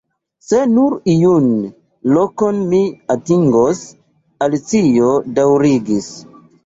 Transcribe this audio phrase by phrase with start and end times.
[0.43, 1.51] "Se nur iun
[2.17, 2.81] lokon mi
[3.17, 3.85] atingos,"
[4.47, 6.09] Alicio daŭrigis.